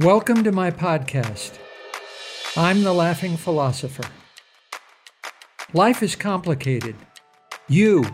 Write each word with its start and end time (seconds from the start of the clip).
Welcome 0.00 0.42
to 0.42 0.50
my 0.50 0.72
podcast. 0.72 1.56
I'm 2.56 2.82
the 2.82 2.92
Laughing 2.92 3.36
Philosopher. 3.36 4.02
Life 5.72 6.02
is 6.02 6.16
complicated. 6.16 6.96
You 7.68 8.04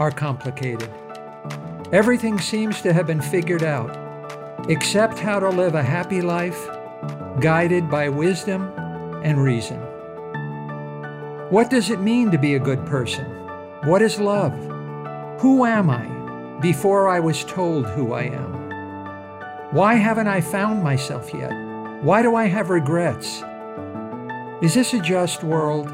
are 0.00 0.10
complicated. 0.10 0.90
Everything 1.92 2.40
seems 2.40 2.82
to 2.82 2.92
have 2.92 3.06
been 3.06 3.20
figured 3.20 3.62
out, 3.62 3.96
except 4.68 5.20
how 5.20 5.38
to 5.38 5.50
live 5.50 5.76
a 5.76 5.84
happy 5.84 6.20
life 6.20 6.60
guided 7.40 7.88
by 7.88 8.08
wisdom 8.08 8.72
and 9.22 9.40
reason. 9.40 9.78
What 11.48 11.70
does 11.70 11.90
it 11.90 12.00
mean 12.00 12.32
to 12.32 12.38
be 12.38 12.56
a 12.56 12.58
good 12.58 12.84
person? 12.86 13.24
What 13.84 14.02
is 14.02 14.18
love? 14.18 14.52
Who 15.40 15.64
am 15.64 15.90
I 15.90 16.58
before 16.60 17.08
I 17.08 17.20
was 17.20 17.44
told 17.44 17.86
who 17.86 18.14
I 18.14 18.22
am? 18.22 18.63
Why 19.74 19.94
haven't 19.94 20.28
I 20.28 20.40
found 20.40 20.84
myself 20.84 21.34
yet? 21.34 21.50
Why 22.00 22.22
do 22.22 22.36
I 22.36 22.44
have 22.44 22.70
regrets? 22.70 23.42
Is 24.62 24.72
this 24.72 24.94
a 24.94 25.00
just 25.00 25.42
world? 25.42 25.88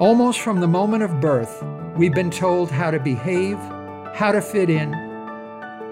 Almost 0.00 0.40
from 0.40 0.60
the 0.60 0.66
moment 0.66 1.02
of 1.02 1.20
birth, 1.20 1.62
we've 1.98 2.14
been 2.14 2.30
told 2.30 2.70
how 2.70 2.90
to 2.90 2.98
behave, 2.98 3.58
how 4.14 4.32
to 4.32 4.40
fit 4.40 4.70
in, 4.70 4.94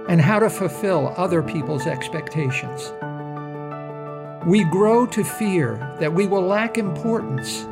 and 0.08 0.18
how 0.18 0.38
to 0.38 0.48
fulfill 0.48 1.12
other 1.18 1.42
people's 1.42 1.86
expectations. 1.86 2.90
We 4.46 4.64
grow 4.64 5.04
to 5.08 5.22
fear 5.22 5.94
that 6.00 6.14
we 6.14 6.26
will 6.26 6.40
lack 6.40 6.78
importance 6.78 7.66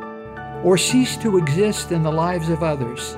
or 0.63 0.77
cease 0.77 1.17
to 1.23 1.39
exist 1.39 1.91
in 1.91 2.03
the 2.03 2.11
lives 2.11 2.49
of 2.49 2.61
others 2.61 3.17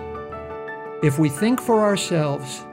if 1.04 1.20
we 1.20 1.28
think 1.28 1.59
for 1.59 1.81
ourselves 1.81 2.64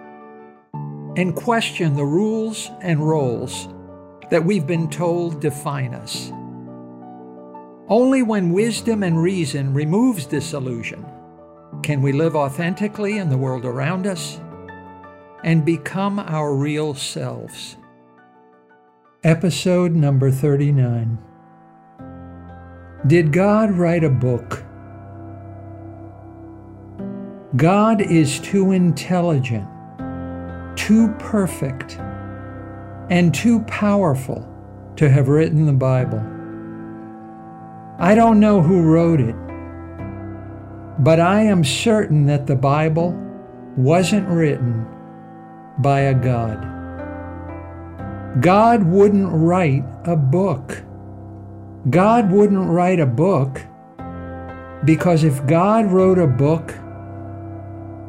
and 1.17 1.35
question 1.35 1.97
the 1.97 2.05
rules 2.05 2.71
and 2.83 3.01
roles 3.01 3.69
that 4.31 4.45
we've 4.45 4.67
been 4.67 4.89
told 4.91 5.41
define 5.41 5.95
us. 5.95 6.31
Only 7.89 8.23
when 8.23 8.53
wisdom 8.53 9.03
and 9.03 9.21
reason 9.21 9.73
removes 9.73 10.27
this 10.27 10.53
illusion 10.53 11.05
can 11.83 12.03
we 12.03 12.13
live 12.13 12.37
authentically 12.37 13.19
in 13.19 13.31
the 13.31 13.39
world 13.39 13.65
around 13.65 14.07
us 14.07 14.41
and 15.43 15.65
become 15.65 16.19
our 16.19 16.55
real 16.55 16.95
selves. 16.95 17.77
Episode 19.25 19.93
number 19.93 20.31
39 20.31 21.19
Did 23.07 23.33
God 23.33 23.71
write 23.71 24.05
a 24.05 24.11
book? 24.11 24.65
God 27.57 28.03
is 28.03 28.39
too 28.41 28.73
intelligent 28.73 29.67
too 30.77 31.09
perfect 31.19 31.99
and 33.11 33.35
too 33.35 33.61
powerful 33.61 34.47
to 34.97 35.09
have 35.09 35.29
written 35.29 35.67
the 35.67 35.73
Bible. 35.73 36.21
I 37.99 38.15
don't 38.15 38.41
know 38.41 38.61
who 38.61 38.83
wrote 38.83 39.21
it, 39.21 39.35
but 41.03 41.21
I 41.21 41.43
am 41.43 41.65
certain 41.65 42.27
that 42.27 42.47
the 42.47 42.57
Bible 42.57 43.13
wasn't 43.77 44.29
written 44.29 44.87
by 45.79 46.01
a 46.01 46.15
God. 46.15 46.73
God 48.41 48.83
wouldn't 48.83 49.31
write 49.33 49.85
a 50.05 50.17
book. 50.17 50.83
God 51.89 52.31
wouldn't 52.31 52.69
write 52.69 53.01
a 53.01 53.07
book 53.07 53.63
because 54.85 55.25
if 55.25 55.47
God 55.47 55.87
wrote 55.87 56.19
a 56.19 56.27
book, 56.27 56.75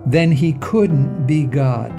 then 0.05 0.31
he 0.31 0.53
couldn't 0.53 1.25
be 1.25 1.45
God. 1.45 1.91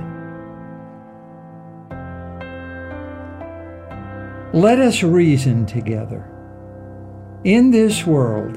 Let 4.55 4.79
us 4.79 5.03
reason 5.03 5.67
together. 5.67 6.25
In 7.45 7.71
this 7.71 8.07
world, 8.07 8.57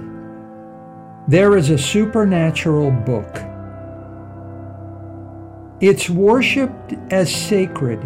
there 1.28 1.58
is 1.58 1.70
a 1.70 1.78
supernatural 1.78 2.92
book. 2.92 3.36
It's 5.82 6.10
worshiped 6.10 6.94
as 7.12 7.30
sacred 7.30 8.00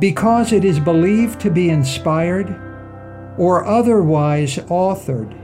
because 0.00 0.52
it 0.52 0.66
is 0.66 0.78
believed 0.78 1.40
to 1.40 1.50
be 1.50 1.70
inspired 1.70 2.50
or 3.38 3.64
otherwise 3.64 4.56
authored 4.68 5.34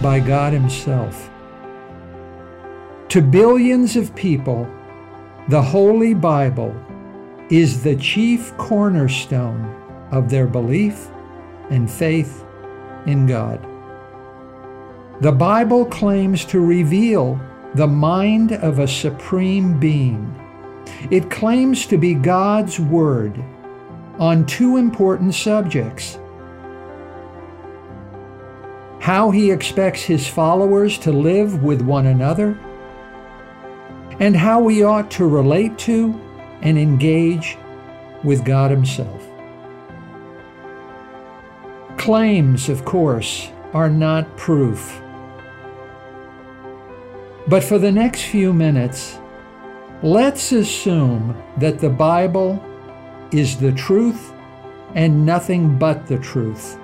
by 0.00 0.20
God 0.20 0.52
Himself. 0.52 1.28
To 3.08 3.20
billions 3.20 3.96
of 3.96 4.14
people, 4.14 4.70
the 5.48 5.62
Holy 5.62 6.14
Bible 6.14 6.72
is 7.50 7.82
the 7.82 7.96
chief 7.96 8.56
cornerstone 8.58 9.85
of 10.10 10.30
their 10.30 10.46
belief 10.46 11.08
and 11.70 11.90
faith 11.90 12.44
in 13.06 13.26
God. 13.26 13.64
The 15.20 15.32
Bible 15.32 15.86
claims 15.86 16.44
to 16.46 16.60
reveal 16.60 17.40
the 17.74 17.86
mind 17.86 18.52
of 18.52 18.78
a 18.78 18.88
supreme 18.88 19.78
being. 19.78 20.34
It 21.10 21.30
claims 21.30 21.86
to 21.86 21.98
be 21.98 22.14
God's 22.14 22.78
Word 22.78 23.42
on 24.18 24.46
two 24.46 24.76
important 24.76 25.34
subjects 25.34 26.18
how 29.06 29.30
He 29.30 29.52
expects 29.52 30.02
His 30.02 30.26
followers 30.26 30.98
to 30.98 31.12
live 31.12 31.62
with 31.62 31.80
one 31.80 32.06
another, 32.06 32.58
and 34.18 34.34
how 34.34 34.58
we 34.60 34.82
ought 34.82 35.12
to 35.12 35.28
relate 35.28 35.78
to 35.78 36.20
and 36.62 36.76
engage 36.76 37.56
with 38.24 38.44
God 38.44 38.72
Himself. 38.72 39.22
Claims, 42.06 42.68
of 42.68 42.84
course, 42.84 43.50
are 43.74 43.90
not 43.90 44.36
proof. 44.36 45.02
But 47.48 47.64
for 47.64 47.80
the 47.80 47.90
next 47.90 48.26
few 48.26 48.52
minutes, 48.52 49.18
let's 50.04 50.52
assume 50.52 51.36
that 51.56 51.80
the 51.80 51.90
Bible 51.90 52.64
is 53.32 53.56
the 53.56 53.72
truth 53.72 54.32
and 54.94 55.26
nothing 55.26 55.80
but 55.80 56.06
the 56.06 56.18
truth. 56.18 56.78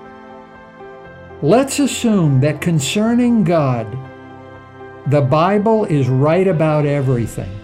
Let's 1.41 1.79
assume 1.79 2.41
that 2.41 2.61
concerning 2.61 3.45
God, 3.45 3.87
the 5.07 5.21
Bible 5.21 5.85
is 5.85 6.09
right 6.09 6.49
about 6.49 6.85
everything. 6.85 7.61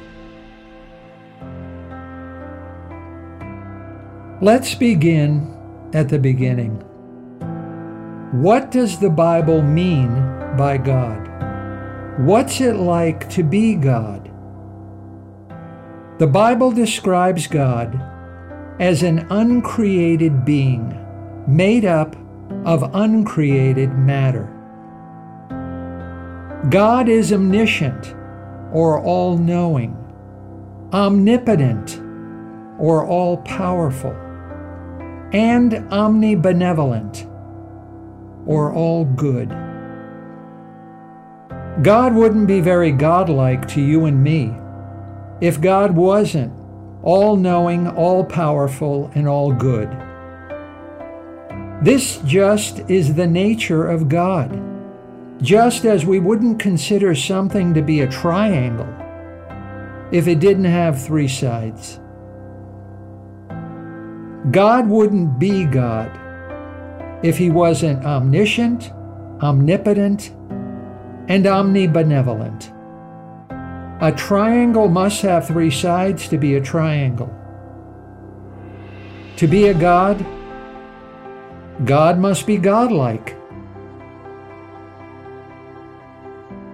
Let's 4.40 4.76
begin 4.76 5.90
at 5.92 6.08
the 6.08 6.20
beginning. 6.20 6.87
What 8.32 8.70
does 8.70 8.98
the 8.98 9.08
Bible 9.08 9.62
mean 9.62 10.12
by 10.58 10.76
God? 10.76 11.26
What's 12.18 12.60
it 12.60 12.74
like 12.74 13.26
to 13.30 13.42
be 13.42 13.74
God? 13.74 14.30
The 16.18 16.26
Bible 16.26 16.70
describes 16.70 17.46
God 17.46 17.98
as 18.80 19.02
an 19.02 19.26
uncreated 19.30 20.44
being 20.44 20.94
made 21.46 21.86
up 21.86 22.16
of 22.66 22.90
uncreated 22.92 23.96
matter. 23.96 24.46
God 26.68 27.08
is 27.08 27.32
omniscient 27.32 28.14
or 28.74 29.00
all 29.00 29.38
knowing, 29.38 29.96
omnipotent 30.92 31.98
or 32.78 33.06
all 33.06 33.38
powerful, 33.38 34.12
and 35.32 35.72
omnibenevolent 35.72 37.24
or 38.48 38.72
all 38.72 39.04
good. 39.04 39.50
God 41.82 42.14
wouldn't 42.14 42.48
be 42.48 42.60
very 42.60 42.90
godlike 42.90 43.68
to 43.68 43.80
you 43.80 44.06
and 44.06 44.20
me 44.20 44.52
if 45.40 45.60
God 45.60 45.94
wasn't 45.94 46.52
all 47.04 47.36
knowing, 47.36 47.86
all 47.86 48.24
powerful, 48.24 49.12
and 49.14 49.28
all 49.28 49.52
good. 49.52 49.88
This 51.80 52.18
just 52.24 52.80
is 52.90 53.14
the 53.14 53.26
nature 53.26 53.86
of 53.86 54.08
God. 54.08 54.60
Just 55.40 55.84
as 55.84 56.04
we 56.04 56.18
wouldn't 56.18 56.58
consider 56.58 57.14
something 57.14 57.72
to 57.74 57.82
be 57.82 58.00
a 58.00 58.08
triangle 58.08 58.92
if 60.10 60.26
it 60.26 60.40
didn't 60.40 60.64
have 60.64 61.00
three 61.00 61.28
sides. 61.28 62.00
God 64.50 64.88
wouldn't 64.88 65.38
be 65.38 65.64
God 65.64 66.10
if 67.22 67.36
he 67.36 67.50
wasn't 67.50 68.04
omniscient, 68.04 68.90
omnipotent, 69.42 70.30
and 71.28 71.44
omnibenevolent. 71.44 72.74
A 74.00 74.12
triangle 74.12 74.88
must 74.88 75.22
have 75.22 75.46
three 75.46 75.70
sides 75.70 76.28
to 76.28 76.38
be 76.38 76.54
a 76.54 76.60
triangle. 76.60 77.34
To 79.36 79.46
be 79.46 79.68
a 79.68 79.74
God, 79.74 80.24
God 81.84 82.18
must 82.18 82.46
be 82.46 82.56
godlike. 82.56 83.36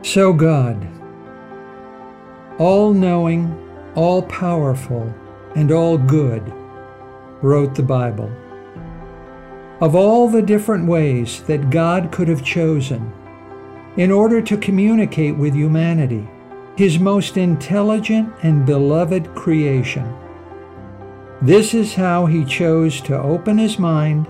So 0.03 0.33
God, 0.33 0.87
all 2.59 2.93
knowing, 2.93 3.53
all 3.95 4.23
powerful, 4.23 5.13
and 5.57 5.73
all 5.73 5.97
good, 5.97 6.43
wrote 7.43 7.75
the 7.75 7.83
Bible. 7.83 8.31
Of 9.81 9.95
all 9.95 10.29
the 10.29 10.43
different 10.43 10.87
ways 10.87 11.43
that 11.43 11.71
God 11.71 12.13
could 12.13 12.29
have 12.29 12.45
chosen 12.45 13.13
in 13.97 14.11
order 14.11 14.41
to 14.41 14.57
communicate 14.57 15.37
with 15.37 15.55
humanity, 15.55 16.29
his 16.77 16.99
most 16.99 17.37
intelligent 17.37 18.33
and 18.43 18.65
beloved 18.67 19.35
creation, 19.35 20.13
this 21.43 21.75
is 21.75 21.95
how 21.95 22.27
he 22.27 22.45
chose 22.45 23.01
to 23.03 23.21
open 23.21 23.59
his 23.59 23.79
mind 23.79 24.27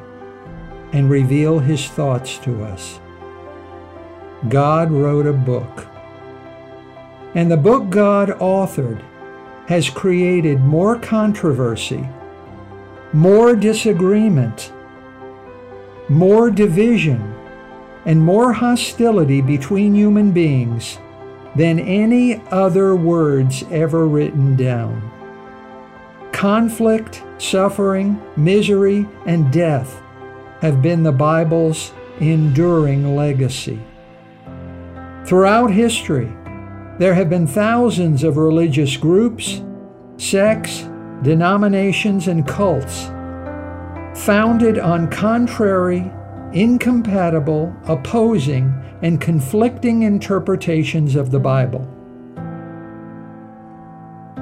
and 0.93 1.09
reveal 1.09 1.59
his 1.59 1.87
thoughts 1.89 2.39
to 2.39 2.65
us. 2.65 2.99
God 4.49 4.91
wrote 4.91 5.27
a 5.27 5.33
book. 5.33 5.87
And 7.35 7.51
the 7.51 7.57
book 7.57 7.91
God 7.91 8.31
authored 8.41 9.03
has 9.67 9.89
created 9.89 10.61
more 10.61 10.99
controversy, 10.99 12.07
more 13.13 13.57
disagreement, 13.57 14.73
more 16.09 16.51
division, 16.51 17.35
and 18.05 18.21
more 18.21 18.53
hostility 18.53 19.41
between 19.41 19.95
human 19.95 20.33
beings 20.33 20.99
than 21.57 21.79
any 21.79 22.43
other 22.51 22.95
words 22.95 23.65
ever 23.71 24.07
written 24.07 24.57
down. 24.57 25.11
Conflict, 26.33 27.23
suffering, 27.39 28.21
misery, 28.37 29.09
and 29.27 29.53
death 29.53 30.03
have 30.61 30.83
been 30.83 31.03
the 31.03 31.13
Bible's 31.13 31.93
enduring 32.21 33.17
legacy. 33.17 33.81
Throughout 35.25 35.71
history, 35.71 36.31
there 36.99 37.15
have 37.15 37.31
been 37.31 37.47
thousands 37.47 38.25
of 38.25 38.37
religious 38.37 38.97
groups, 38.97 39.63
sects, 40.17 40.87
denominations, 41.23 42.29
and 42.29 42.47
cults 42.47 43.09
founded 44.15 44.79
on 44.79 45.11
contrary, 45.11 46.11
incompatible, 46.53 47.75
opposing, 47.87 48.73
and 49.03 49.21
conflicting 49.21 50.03
interpretations 50.03 51.17
of 51.17 51.31
the 51.31 51.41
Bible. 51.41 51.87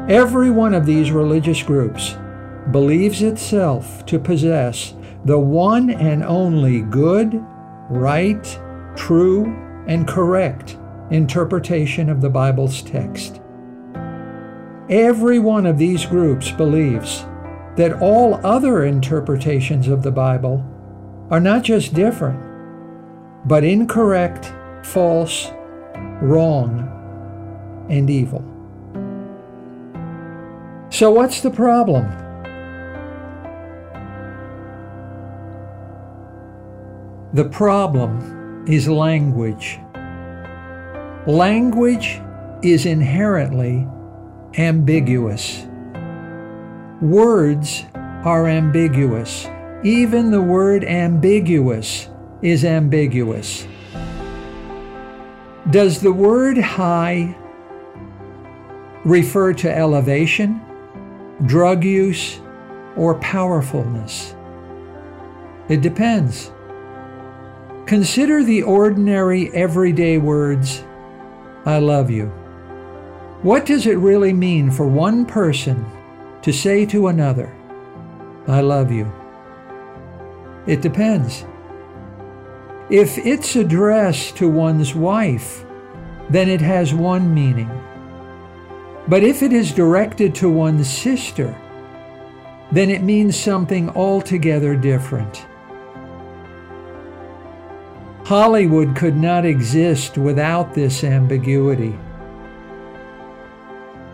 Every 0.08 0.50
one 0.50 0.74
of 0.74 0.84
these 0.84 1.10
religious 1.10 1.62
groups 1.62 2.16
believes 2.70 3.22
itself 3.22 4.04
to 4.06 4.18
possess 4.18 4.94
the 5.24 5.38
one 5.38 5.90
and 5.90 6.22
only 6.22 6.82
good, 6.82 7.42
right, 7.88 8.60
true, 8.94 9.44
and 9.86 10.06
correct 10.06 10.76
interpretation 11.10 12.08
of 12.08 12.20
the 12.20 12.30
Bible's 12.30 12.82
text. 12.82 13.40
Every 14.88 15.38
one 15.38 15.66
of 15.66 15.78
these 15.78 16.04
groups 16.04 16.50
believes 16.50 17.24
that 17.76 18.00
all 18.00 18.44
other 18.44 18.84
interpretations 18.84 19.88
of 19.88 20.02
the 20.02 20.10
Bible 20.10 20.64
are 21.30 21.40
not 21.40 21.62
just 21.62 21.94
different, 21.94 22.38
but 23.46 23.64
incorrect, 23.64 24.52
false, 24.82 25.50
wrong, 26.20 26.88
and 27.88 28.10
evil. 28.10 28.44
So, 30.90 31.10
what's 31.10 31.40
the 31.40 31.50
problem? 31.50 32.06
The 37.32 37.46
problem 37.46 38.66
is 38.68 38.86
language. 38.88 39.80
Language 41.26 42.20
is 42.62 42.84
inherently 42.84 43.88
ambiguous. 44.58 45.66
Words 47.02 47.84
are 47.94 48.46
ambiguous. 48.46 49.48
Even 49.82 50.30
the 50.30 50.40
word 50.40 50.84
ambiguous 50.84 52.08
is 52.42 52.64
ambiguous. 52.64 53.66
Does 55.70 56.00
the 56.00 56.12
word 56.12 56.58
high 56.58 57.34
refer 59.04 59.52
to 59.52 59.76
elevation, 59.76 60.60
drug 61.44 61.82
use, 61.82 62.38
or 62.96 63.16
powerfulness? 63.16 64.36
It 65.68 65.80
depends. 65.80 66.52
Consider 67.86 68.44
the 68.44 68.62
ordinary, 68.62 69.52
everyday 69.52 70.18
words, 70.18 70.84
I 71.66 71.80
love 71.80 72.12
you. 72.12 72.26
What 73.42 73.66
does 73.66 73.88
it 73.88 73.98
really 73.98 74.32
mean 74.32 74.70
for 74.70 74.86
one 74.86 75.26
person 75.26 75.84
to 76.42 76.52
say 76.52 76.84
to 76.86 77.08
another, 77.08 77.54
I 78.46 78.60
love 78.60 78.90
you? 78.90 79.10
It 80.66 80.82
depends. 80.82 81.44
If 82.90 83.18
it's 83.18 83.56
addressed 83.56 84.36
to 84.36 84.48
one's 84.48 84.94
wife, 84.94 85.64
then 86.30 86.48
it 86.48 86.60
has 86.60 86.92
one 86.92 87.32
meaning. 87.32 87.70
But 89.08 89.24
if 89.24 89.42
it 89.42 89.52
is 89.52 89.72
directed 89.72 90.34
to 90.36 90.50
one's 90.50 90.88
sister, 90.88 91.56
then 92.70 92.90
it 92.90 93.02
means 93.02 93.36
something 93.36 93.90
altogether 93.90 94.76
different. 94.76 95.46
Hollywood 98.24 98.96
could 98.96 99.16
not 99.16 99.44
exist 99.44 100.16
without 100.16 100.74
this 100.74 101.04
ambiguity. 101.04 101.98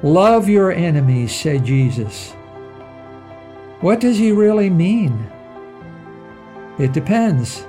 Love 0.02 0.48
your 0.48 0.70
enemies, 0.70 1.34
said 1.34 1.64
Jesus. 1.64 2.32
What 3.80 3.98
does 3.98 4.16
he 4.16 4.30
really 4.30 4.70
mean? 4.70 5.28
It 6.78 6.92
depends. 6.92 7.66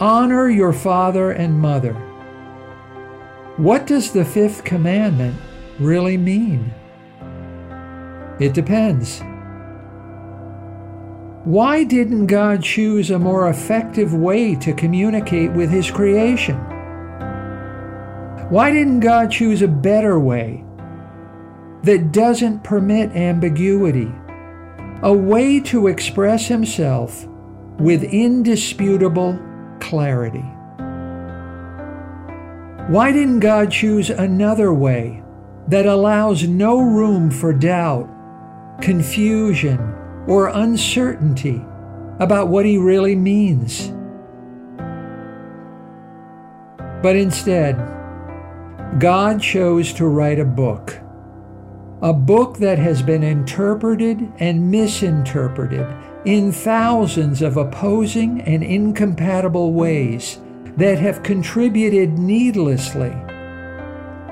Honor 0.00 0.48
your 0.48 0.72
father 0.72 1.30
and 1.30 1.60
mother. 1.60 1.94
What 3.56 3.86
does 3.86 4.12
the 4.12 4.24
fifth 4.24 4.64
commandment 4.64 5.36
really 5.78 6.16
mean? 6.16 6.74
It 8.40 8.52
depends. 8.52 9.20
Why 11.44 11.84
didn't 11.84 12.26
God 12.26 12.64
choose 12.64 13.10
a 13.10 13.18
more 13.18 13.48
effective 13.48 14.12
way 14.12 14.56
to 14.56 14.72
communicate 14.72 15.52
with 15.52 15.70
His 15.70 15.88
creation? 15.88 16.56
Why 18.50 18.72
didn't 18.72 19.00
God 19.00 19.30
choose 19.30 19.62
a 19.62 19.68
better 19.68 20.18
way 20.18 20.64
that 21.82 22.12
doesn't 22.12 22.64
permit 22.64 23.10
ambiguity? 23.12 24.12
A 25.02 25.12
way 25.12 25.60
to 25.60 25.86
express 25.86 26.46
Himself 26.46 27.26
with 27.78 28.02
indisputable 28.02 29.38
clarity. 29.80 30.44
Why 32.88 33.12
didn't 33.12 33.40
God 33.40 33.70
choose 33.70 34.10
another 34.10 34.72
way 34.72 35.22
that 35.68 35.86
allows 35.86 36.48
no 36.48 36.80
room 36.80 37.30
for 37.30 37.52
doubt, 37.52 38.08
confusion, 38.80 39.78
or 40.26 40.48
uncertainty 40.48 41.62
about 42.18 42.48
what 42.48 42.64
He 42.64 42.78
really 42.78 43.14
means? 43.14 43.92
But 47.02 47.14
instead, 47.14 47.76
God 48.98 49.40
chose 49.40 49.92
to 49.92 50.06
write 50.06 50.40
a 50.40 50.44
book, 50.44 50.98
a 52.00 52.12
book 52.12 52.58
that 52.58 52.78
has 52.78 53.02
been 53.02 53.22
interpreted 53.22 54.32
and 54.38 54.70
misinterpreted 54.70 55.86
in 56.24 56.52
thousands 56.52 57.42
of 57.42 57.56
opposing 57.56 58.40
and 58.42 58.62
incompatible 58.62 59.72
ways 59.72 60.38
that 60.76 60.98
have 60.98 61.22
contributed 61.22 62.18
needlessly 62.18 63.10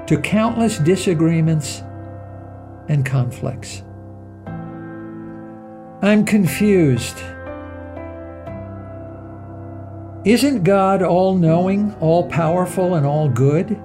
to 0.06 0.20
countless 0.22 0.78
disagreements 0.78 1.82
and 2.88 3.04
conflicts. 3.04 3.82
I'm 6.02 6.24
confused. 6.24 7.18
Isn't 10.24 10.62
God 10.62 11.02
all 11.02 11.36
knowing, 11.36 11.94
all 12.00 12.28
powerful, 12.28 12.94
and 12.94 13.04
all 13.04 13.28
good? 13.28 13.80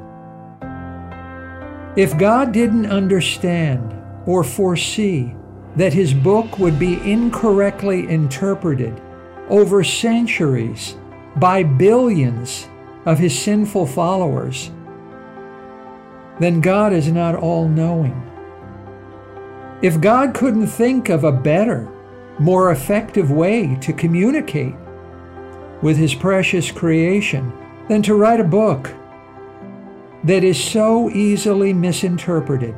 If 1.97 2.17
God 2.17 2.53
didn't 2.53 2.85
understand 2.85 3.93
or 4.25 4.45
foresee 4.45 5.35
that 5.75 5.93
his 5.93 6.13
book 6.13 6.57
would 6.57 6.79
be 6.79 6.93
incorrectly 7.09 8.07
interpreted 8.07 9.01
over 9.49 9.83
centuries 9.83 10.95
by 11.35 11.63
billions 11.63 12.69
of 13.05 13.19
his 13.19 13.37
sinful 13.37 13.87
followers, 13.87 14.71
then 16.39 16.61
God 16.61 16.93
is 16.93 17.11
not 17.11 17.35
all 17.35 17.67
knowing. 17.67 18.15
If 19.81 19.99
God 19.99 20.33
couldn't 20.33 20.67
think 20.67 21.09
of 21.09 21.25
a 21.25 21.31
better, 21.31 21.91
more 22.39 22.71
effective 22.71 23.31
way 23.31 23.77
to 23.81 23.91
communicate 23.91 24.75
with 25.81 25.97
his 25.97 26.15
precious 26.15 26.71
creation 26.71 27.51
than 27.89 28.01
to 28.03 28.15
write 28.15 28.39
a 28.39 28.45
book 28.45 28.93
that 30.23 30.43
is 30.43 30.61
so 30.61 31.09
easily 31.09 31.73
misinterpreted, 31.73 32.75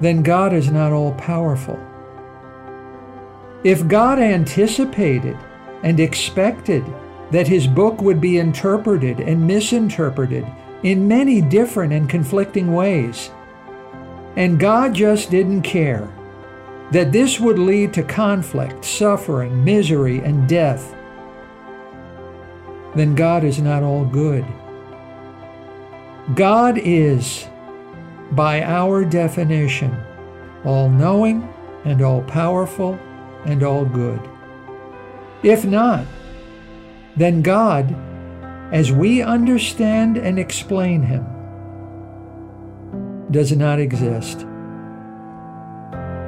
then 0.00 0.22
God 0.22 0.52
is 0.52 0.70
not 0.70 0.92
all 0.92 1.12
powerful. 1.14 1.78
If 3.62 3.86
God 3.86 4.18
anticipated 4.18 5.36
and 5.82 6.00
expected 6.00 6.84
that 7.30 7.46
his 7.46 7.66
book 7.66 8.02
would 8.02 8.20
be 8.20 8.38
interpreted 8.38 9.20
and 9.20 9.46
misinterpreted 9.46 10.46
in 10.82 11.06
many 11.06 11.40
different 11.40 11.92
and 11.92 12.08
conflicting 12.08 12.74
ways, 12.74 13.30
and 14.36 14.58
God 14.58 14.94
just 14.94 15.30
didn't 15.30 15.62
care 15.62 16.10
that 16.90 17.12
this 17.12 17.38
would 17.38 17.58
lead 17.58 17.92
to 17.94 18.02
conflict, 18.02 18.84
suffering, 18.84 19.64
misery, 19.64 20.18
and 20.18 20.48
death, 20.48 20.94
then 22.94 23.14
God 23.14 23.44
is 23.44 23.60
not 23.60 23.82
all 23.82 24.04
good. 24.04 24.44
God 26.34 26.78
is, 26.78 27.48
by 28.30 28.62
our 28.62 29.04
definition, 29.04 29.94
all 30.64 30.88
knowing 30.88 31.52
and 31.84 32.00
all 32.00 32.22
powerful 32.22 32.94
and 33.44 33.62
all 33.62 33.84
good. 33.84 34.20
If 35.42 35.64
not, 35.64 36.06
then 37.16 37.42
God, 37.42 37.94
as 38.72 38.92
we 38.92 39.20
understand 39.20 40.16
and 40.16 40.38
explain 40.38 41.02
Him, 41.02 41.26
does 43.32 43.50
not 43.56 43.80
exist. 43.80 44.46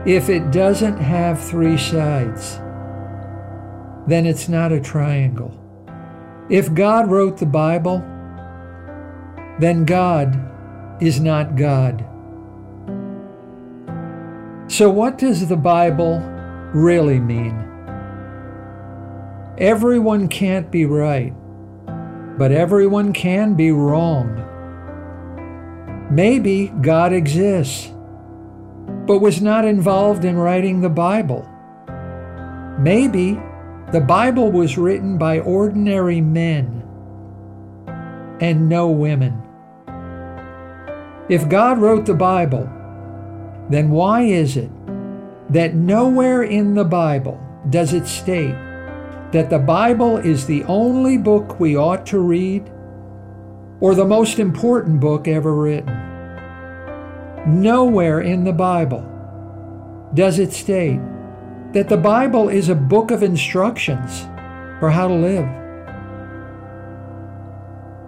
If 0.05 0.29
it 0.29 0.51
doesn't 0.51 0.99
have 0.99 1.41
three 1.41 1.79
sides, 1.79 2.57
then 4.07 4.27
it's 4.27 4.49
not 4.49 4.73
a 4.73 4.81
triangle. 4.81 5.59
If 6.51 6.75
God 6.75 7.11
wrote 7.11 7.39
the 7.39 7.47
Bible, 7.47 8.05
then 9.59 9.85
God 9.85 10.39
is 11.03 11.21
not 11.21 11.57
God. 11.57 12.05
So, 14.67 14.91
what 14.91 15.19
does 15.19 15.47
the 15.47 15.57
Bible 15.57 16.19
really 16.73 17.21
mean? 17.21 17.61
Everyone 19.59 20.27
can't 20.29 20.71
be 20.71 20.85
right, 20.85 21.33
but 22.39 22.51
everyone 22.51 23.13
can 23.13 23.55
be 23.55 23.71
wrong. 23.71 24.41
Maybe 26.11 26.69
God 26.81 27.13
exists, 27.13 27.93
but 29.07 29.21
was 29.21 29.41
not 29.41 29.65
involved 29.65 30.25
in 30.25 30.37
writing 30.37 30.81
the 30.81 30.91
Bible. 30.91 31.49
Maybe 32.79 33.39
the 33.93 34.01
Bible 34.01 34.51
was 34.51 34.77
written 34.77 35.19
by 35.19 35.39
ordinary 35.39 36.21
men 36.21 36.84
and 38.41 38.69
no 38.69 38.91
women. 38.91 39.41
If 41.29 41.49
God 41.49 41.79
wrote 41.79 42.07
the 42.07 42.15
Bible, 42.15 42.69
then 43.71 43.91
why 43.91 44.23
is 44.23 44.57
it 44.57 44.71
that 45.51 45.75
nowhere 45.75 46.43
in 46.43 46.75
the 46.75 46.85
Bible 46.85 47.41
does 47.71 47.95
it 47.95 48.07
state 48.07 48.55
that 49.33 49.49
the 49.51 49.59
Bible 49.59 50.19
is 50.19 50.47
the 50.47 50.65
only 50.65 51.17
book 51.17 51.59
we 51.59 51.77
ought 51.77 52.05
to 52.07 52.19
read 52.19 52.71
or 53.81 53.95
the 53.95 54.05
most 54.05 54.39
important 54.39 55.01
book 55.01 55.27
ever 55.27 55.55
written? 55.55 55.95
Nowhere 57.47 58.21
in 58.21 58.45
the 58.45 58.53
Bible 58.53 59.11
does 60.15 60.39
it 60.39 60.53
state 60.53 61.01
that 61.73 61.89
the 61.89 61.97
Bible 61.97 62.49
is 62.49 62.69
a 62.69 62.75
book 62.75 63.11
of 63.11 63.23
instructions 63.23 64.23
for 64.79 64.91
how 64.91 65.09
to 65.09 65.15
live. 65.15 65.64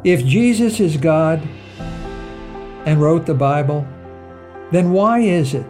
If 0.07 0.25
Jesus 0.25 0.79
is 0.79 0.97
God 0.97 1.43
and 2.87 3.01
wrote 3.01 3.27
the 3.27 3.35
Bible, 3.35 3.85
then 4.71 4.93
why 4.93 5.19
is 5.19 5.53
it 5.53 5.67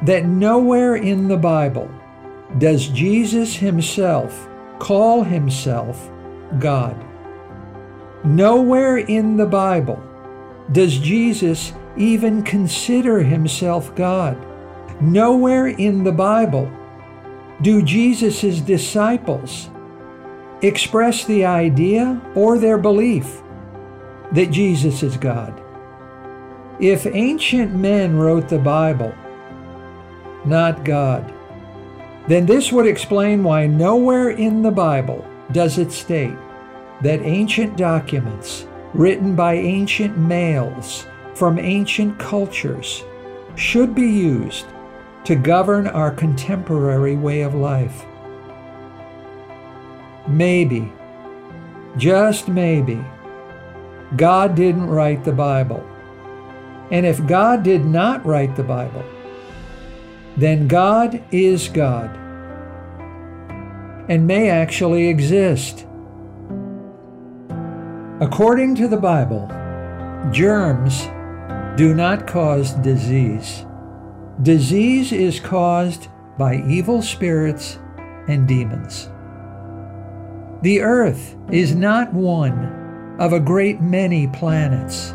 that 0.00 0.24
nowhere 0.24 0.96
in 0.96 1.28
the 1.28 1.36
Bible 1.36 1.90
does 2.56 2.88
Jesus 2.88 3.54
himself 3.54 4.48
call 4.78 5.22
himself 5.22 6.10
God? 6.58 6.96
Nowhere 8.24 8.96
in 8.96 9.36
the 9.36 9.44
Bible 9.44 10.02
does 10.72 10.96
Jesus 10.96 11.74
even 11.98 12.42
consider 12.44 13.18
himself 13.22 13.94
God. 13.94 14.38
Nowhere 15.02 15.66
in 15.66 16.02
the 16.02 16.12
Bible 16.12 16.72
do 17.60 17.82
Jesus' 17.82 18.58
disciples 18.62 19.68
express 20.62 21.26
the 21.26 21.44
idea 21.44 22.18
or 22.34 22.56
their 22.56 22.78
belief 22.78 23.42
that 24.32 24.50
Jesus 24.50 25.02
is 25.02 25.16
God? 25.16 25.62
If 26.80 27.06
ancient 27.06 27.74
men 27.74 28.16
wrote 28.16 28.48
the 28.48 28.58
Bible, 28.58 29.14
not 30.44 30.84
God, 30.84 31.32
then 32.28 32.44
this 32.44 32.72
would 32.72 32.86
explain 32.86 33.42
why 33.44 33.66
nowhere 33.66 34.30
in 34.30 34.62
the 34.62 34.70
Bible 34.70 35.26
does 35.52 35.78
it 35.78 35.92
state 35.92 36.36
that 37.02 37.20
ancient 37.22 37.76
documents 37.76 38.66
written 38.94 39.36
by 39.36 39.54
ancient 39.54 40.16
males 40.18 41.06
from 41.34 41.58
ancient 41.58 42.18
cultures 42.18 43.04
should 43.54 43.94
be 43.94 44.08
used 44.08 44.66
to 45.24 45.34
govern 45.34 45.86
our 45.88 46.10
contemporary 46.10 47.16
way 47.16 47.42
of 47.42 47.54
life. 47.54 48.04
Maybe, 50.28 50.92
just 51.96 52.48
maybe, 52.48 53.04
God 54.16 54.54
didn't 54.54 54.86
write 54.86 55.24
the 55.24 55.32
Bible. 55.32 55.84
And 56.90 57.04
if 57.04 57.26
God 57.26 57.62
did 57.62 57.84
not 57.84 58.24
write 58.24 58.56
the 58.56 58.62
Bible, 58.62 59.04
then 60.36 60.68
God 60.68 61.22
is 61.32 61.68
God 61.68 62.16
and 64.08 64.26
may 64.26 64.48
actually 64.50 65.08
exist. 65.08 65.86
According 68.20 68.76
to 68.76 68.88
the 68.88 68.96
Bible, 68.96 69.48
germs 70.30 71.08
do 71.76 71.92
not 71.92 72.26
cause 72.26 72.72
disease. 72.74 73.66
Disease 74.42 75.12
is 75.12 75.40
caused 75.40 76.08
by 76.38 76.62
evil 76.68 77.02
spirits 77.02 77.78
and 78.28 78.46
demons. 78.46 79.10
The 80.62 80.80
earth 80.80 81.36
is 81.50 81.74
not 81.74 82.12
one 82.12 82.85
of 83.18 83.32
a 83.32 83.40
great 83.40 83.80
many 83.80 84.26
planets. 84.28 85.14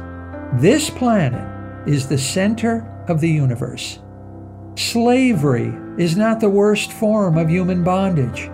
This 0.54 0.90
planet 0.90 1.48
is 1.88 2.08
the 2.08 2.18
center 2.18 2.88
of 3.08 3.22
the 3.22 3.30
universe. 3.30 4.00
Slavery 4.76 5.74
is 5.98 6.18
not 6.18 6.40
the 6.40 6.50
worst 6.50 6.92
form 6.92 7.38
of 7.38 7.50
human 7.50 7.84
bondage. 7.84 8.50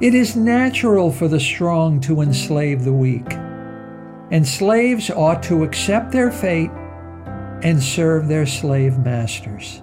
It 0.00 0.14
is 0.14 0.34
natural 0.36 1.12
for 1.12 1.28
the 1.28 1.38
strong 1.38 2.00
to 2.00 2.20
enslave 2.20 2.84
the 2.84 2.92
weak, 2.92 3.32
and 4.30 4.46
slaves 4.46 5.10
ought 5.10 5.42
to 5.44 5.62
accept 5.62 6.10
their 6.10 6.32
fate 6.32 6.70
and 7.62 7.82
serve 7.82 8.26
their 8.26 8.46
slave 8.46 8.98
masters. 8.98 9.82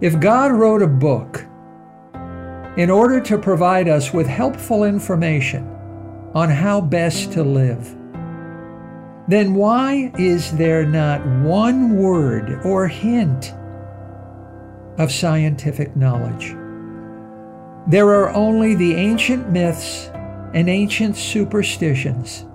If 0.00 0.18
God 0.18 0.50
wrote 0.50 0.82
a 0.82 0.88
book 0.88 1.46
in 2.76 2.90
order 2.90 3.20
to 3.20 3.38
provide 3.38 3.88
us 3.88 4.12
with 4.12 4.26
helpful 4.26 4.82
information 4.82 5.71
on 6.34 6.48
how 6.48 6.80
best 6.80 7.32
to 7.32 7.42
live, 7.42 7.96
then 9.28 9.54
why 9.54 10.12
is 10.18 10.56
there 10.56 10.84
not 10.84 11.24
one 11.42 11.96
word 11.96 12.60
or 12.64 12.88
hint 12.88 13.54
of 14.98 15.12
scientific 15.12 15.94
knowledge? 15.96 16.56
There 17.86 18.08
are 18.14 18.30
only 18.30 18.74
the 18.74 18.94
ancient 18.94 19.50
myths 19.50 20.08
and 20.54 20.68
ancient 20.68 21.16
superstitions 21.16 22.46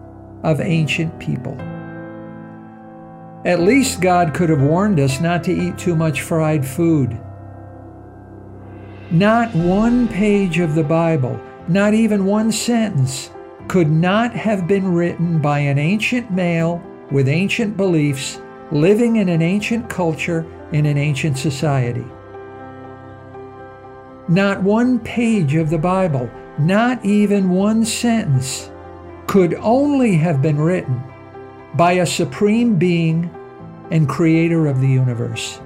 of 0.43 0.60
ancient 0.62 1.19
people. 1.19 1.57
At 3.46 3.62
least 3.62 4.01
God 4.01 4.34
could 4.34 4.50
have 4.50 4.62
warned 4.62 5.00
us 5.00 5.22
not 5.22 5.43
to 5.46 5.53
eat 5.53 5.77
too 5.77 5.96
much 5.96 6.22
fried 6.22 6.65
food. 6.65 7.17
Not 9.10 9.55
one 9.55 10.07
page 10.07 10.60
of 10.60 10.75
the 10.75 10.84
Bible, 10.84 11.39
not 11.67 11.93
even 11.93 12.25
one 12.25 12.51
sentence, 12.51 13.29
could 13.67 13.89
not 13.89 14.33
have 14.33 14.67
been 14.67 14.93
written 14.93 15.39
by 15.41 15.59
an 15.59 15.77
ancient 15.77 16.31
male 16.31 16.81
with 17.12 17.27
ancient 17.27 17.75
beliefs, 17.75 18.39
living 18.71 19.17
in 19.17 19.29
an 19.29 19.41
ancient 19.41 19.89
culture 19.89 20.45
in 20.71 20.86
an 20.86 20.97
ancient 20.97 21.38
society. 21.38 22.05
Not 24.29 24.62
one 24.62 25.00
page 25.00 25.55
of 25.55 25.69
the 25.69 25.77
Bible, 25.77 26.29
not 26.59 27.03
even 27.05 27.50
one 27.50 27.86
sentence, 27.86 28.69
could 29.25 29.53
only 29.55 30.15
have 30.15 30.41
been 30.41 30.59
written 30.59 31.01
by 31.75 31.93
a 31.93 32.05
supreme 32.05 32.75
being 32.75 33.29
and 33.91 34.07
creator 34.07 34.67
of 34.67 34.81
the 34.81 34.88
universe. 34.88 35.59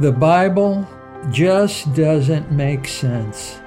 The 0.00 0.12
Bible 0.12 0.86
just 1.30 1.92
doesn't 1.94 2.52
make 2.52 2.86
sense. 2.86 3.60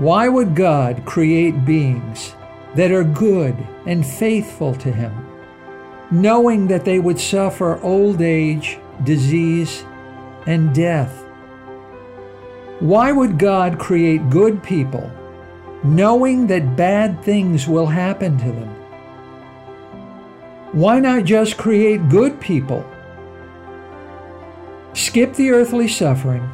Why 0.00 0.28
would 0.28 0.56
God 0.56 1.04
create 1.04 1.64
beings 1.64 2.34
that 2.74 2.90
are 2.90 3.04
good 3.04 3.56
and 3.86 4.04
faithful 4.06 4.74
to 4.76 4.90
Him, 4.90 5.12
knowing 6.10 6.66
that 6.68 6.84
they 6.84 6.98
would 6.98 7.20
suffer 7.20 7.80
old 7.82 8.22
age 8.22 8.78
disease, 9.04 9.84
and 10.46 10.74
death. 10.74 11.24
Why 12.80 13.12
would 13.12 13.38
God 13.38 13.78
create 13.78 14.30
good 14.30 14.62
people 14.62 15.10
knowing 15.82 16.46
that 16.46 16.76
bad 16.76 17.22
things 17.24 17.66
will 17.66 17.86
happen 17.86 18.36
to 18.38 18.52
them? 18.52 18.68
Why 20.72 21.00
not 21.00 21.24
just 21.24 21.56
create 21.56 22.08
good 22.08 22.40
people? 22.40 22.84
Skip 24.92 25.34
the 25.34 25.50
earthly 25.50 25.88
suffering 25.88 26.48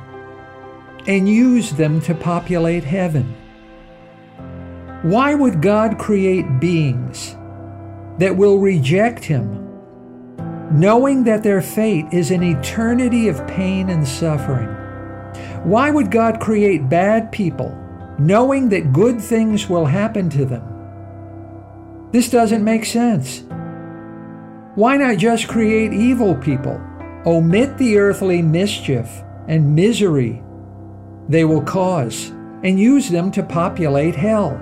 and 1.07 1.29
use 1.29 1.71
them 1.73 2.01
to 2.03 2.15
populate 2.15 2.85
heaven. 2.85 3.35
Why 5.03 5.35
would 5.35 5.63
God 5.63 5.99
create 5.99 6.59
beings 6.59 7.37
that 8.19 8.37
will 8.37 8.59
reject 8.59 9.25
Him, 9.25 9.63
knowing 10.73 11.25
that 11.25 11.43
their 11.43 11.63
fate 11.63 12.07
is 12.13 12.31
an 12.31 12.43
eternity 12.43 13.29
of 13.29 13.47
pain 13.47 13.89
and 13.89 14.07
suffering? 14.07 14.69
Why 15.65 15.91
would 15.91 16.11
God 16.11 16.41
create 16.41 16.89
bad 16.89 17.31
people, 17.31 17.77
knowing 18.19 18.69
that 18.71 18.93
good 18.93 19.21
things 19.21 19.69
will 19.69 19.85
happen 19.85 20.29
to 20.31 20.45
them? 20.45 20.63
This 22.11 22.31
doesn't 22.31 22.65
make 22.65 22.85
sense. 22.85 23.43
Why 24.75 24.97
not 24.97 25.19
just 25.19 25.49
create 25.49 25.93
evil 25.93 26.35
people? 26.35 26.81
Omit 27.27 27.79
the 27.79 27.99
earthly 27.99 28.43
mischief 28.43 29.09
and 29.49 29.75
misery 29.75 30.43
they 31.29 31.45
will 31.45 31.63
cause 31.63 32.31
and 32.63 32.79
use 32.79 33.09
them 33.09 33.31
to 33.33 33.43
populate 33.43 34.15
hell. 34.15 34.61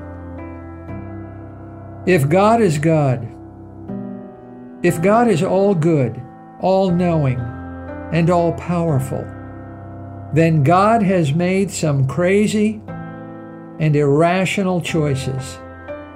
If 2.06 2.28
God 2.28 2.60
is 2.60 2.78
God, 2.78 3.28
if 4.82 5.00
God 5.00 5.28
is 5.28 5.42
all 5.42 5.74
good, 5.74 6.20
all 6.60 6.90
knowing, 6.90 7.38
and 8.12 8.28
all 8.28 8.52
powerful, 8.52 9.24
then 10.34 10.62
God 10.62 11.02
has 11.02 11.32
made 11.32 11.70
some 11.70 12.06
crazy 12.06 12.82
and 13.78 13.96
irrational 13.96 14.80
choices 14.80 15.58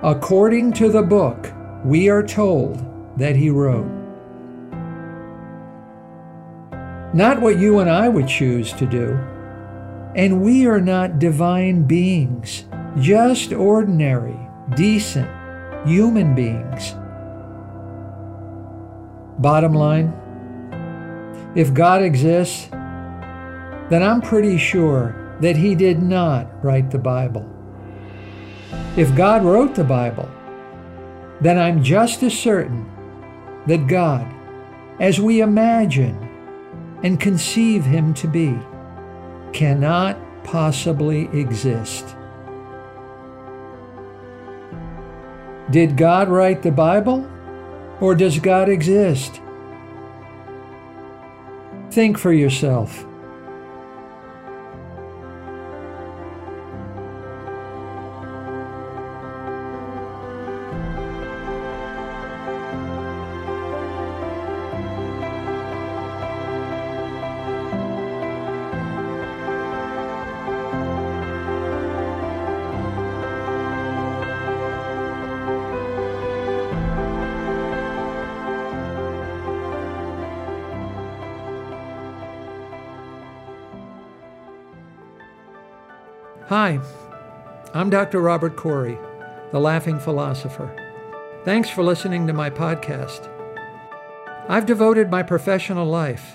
according 0.02 0.72
to 0.72 0.90
the 0.90 1.02
book 1.02 1.52
we 1.84 2.08
are 2.08 2.22
told 2.22 2.84
that 3.18 3.36
he 3.36 3.50
wrote. 3.50 3.90
Not 7.14 7.40
what 7.40 7.58
you 7.58 7.78
and 7.78 7.88
I 7.88 8.08
would 8.08 8.28
choose 8.28 8.72
to 8.74 8.86
do. 8.86 9.18
And 10.14 10.42
we 10.42 10.66
are 10.66 10.80
not 10.80 11.18
divine 11.18 11.84
beings, 11.84 12.64
just 12.98 13.52
ordinary, 13.52 14.38
decent 14.74 15.30
human 15.86 16.34
beings. 16.34 16.94
Bottom 19.38 19.74
line 19.74 20.12
if 21.54 21.72
God 21.72 22.02
exists, 22.02 22.68
then 22.70 24.02
I'm 24.02 24.20
pretty 24.20 24.58
sure 24.58 25.36
that 25.40 25.56
He 25.56 25.74
did 25.74 26.02
not 26.02 26.62
write 26.62 26.90
the 26.90 26.98
Bible. 26.98 27.48
If 28.96 29.14
God 29.16 29.44
wrote 29.44 29.74
the 29.74 29.84
Bible, 29.84 30.28
then 31.40 31.58
I'm 31.58 31.82
just 31.82 32.22
as 32.22 32.36
certain 32.38 32.86
that 33.66 33.86
God, 33.86 34.26
as 35.00 35.20
we 35.20 35.40
imagine 35.40 36.16
and 37.02 37.18
conceive 37.18 37.84
him 37.84 38.12
to 38.14 38.28
be, 38.28 38.58
cannot 39.52 40.18
possibly 40.44 41.28
exist. 41.38 42.16
Did 45.70 45.96
God 45.96 46.28
write 46.28 46.62
the 46.62 46.70
Bible 46.70 47.28
or 48.00 48.14
does 48.14 48.38
God 48.38 48.68
exist? 48.68 49.40
Think 51.90 52.18
for 52.18 52.32
yourself. 52.32 53.07
Hi, 86.48 86.80
I'm 87.74 87.90
Dr. 87.90 88.22
Robert 88.22 88.56
Corey, 88.56 88.98
the 89.52 89.60
Laughing 89.60 89.98
Philosopher. 89.98 90.74
Thanks 91.44 91.68
for 91.68 91.82
listening 91.82 92.26
to 92.26 92.32
my 92.32 92.48
podcast. 92.48 93.28
I've 94.48 94.64
devoted 94.64 95.10
my 95.10 95.22
professional 95.22 95.84
life 95.84 96.32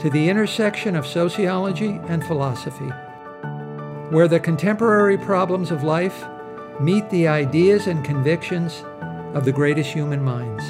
to 0.00 0.10
the 0.10 0.28
intersection 0.28 0.96
of 0.96 1.06
sociology 1.06 2.00
and 2.08 2.24
philosophy, 2.24 2.90
where 4.10 4.26
the 4.26 4.40
contemporary 4.40 5.16
problems 5.16 5.70
of 5.70 5.84
life 5.84 6.24
meet 6.80 7.08
the 7.10 7.28
ideas 7.28 7.86
and 7.86 8.04
convictions 8.04 8.82
of 9.34 9.44
the 9.44 9.52
greatest 9.52 9.92
human 9.92 10.20
minds. 10.24 10.64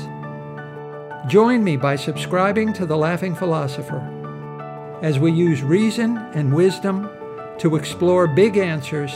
Join 1.26 1.64
me 1.64 1.78
by 1.78 1.96
subscribing 1.96 2.74
to 2.74 2.84
The 2.84 2.98
Laughing 2.98 3.34
Philosopher 3.34 4.02
as 5.00 5.18
we 5.18 5.32
use 5.32 5.62
reason 5.62 6.18
and 6.34 6.52
wisdom 6.52 7.08
to 7.58 7.76
explore 7.76 8.26
big 8.26 8.56
answers 8.56 9.12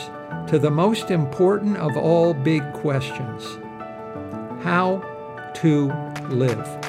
to 0.46 0.58
the 0.58 0.70
most 0.70 1.10
important 1.10 1.76
of 1.76 1.96
all 1.96 2.32
big 2.34 2.72
questions 2.72 3.58
how 4.62 5.02
to 5.54 5.92
live. 6.28 6.87